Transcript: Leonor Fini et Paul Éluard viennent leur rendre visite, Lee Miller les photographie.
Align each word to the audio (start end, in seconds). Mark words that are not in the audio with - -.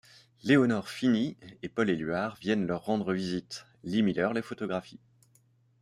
Leonor 0.43 0.89
Fini 0.89 1.37
et 1.61 1.69
Paul 1.69 1.87
Éluard 1.91 2.35
viennent 2.37 2.65
leur 2.65 2.85
rendre 2.85 3.13
visite, 3.13 3.67
Lee 3.83 4.01
Miller 4.01 4.33
les 4.33 4.41
photographie. 4.41 4.99